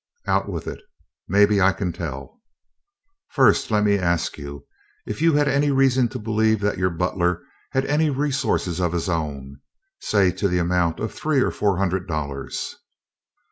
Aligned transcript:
"Out 0.25 0.49
with 0.51 0.65
it; 0.65 0.81
maybe 1.27 1.61
I 1.61 1.73
can 1.73 1.93
tell." 1.93 2.41
"First, 3.29 3.69
let 3.69 3.83
me 3.83 3.99
ask 3.99 4.35
if 5.05 5.21
you 5.21 5.33
had 5.33 5.47
any 5.47 5.69
reason 5.69 6.07
to 6.09 6.17
believe 6.17 6.59
that 6.61 6.79
your 6.79 6.89
butler 6.89 7.43
had 7.73 7.85
any 7.85 8.09
resources 8.09 8.79
of 8.79 8.93
his 8.93 9.07
own, 9.07 9.59
say 9.99 10.31
to 10.31 10.47
the 10.47 10.57
amount 10.57 10.99
of 10.99 11.13
three 11.13 11.39
or 11.39 11.51
four 11.51 11.77
hundred 11.77 12.07
dollars?" 12.07 12.75